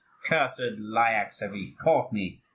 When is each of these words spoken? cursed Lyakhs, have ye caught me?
cursed 0.25 0.79
Lyakhs, 0.79 1.41
have 1.41 1.55
ye 1.55 1.73
caught 1.73 2.11
me? 2.11 2.41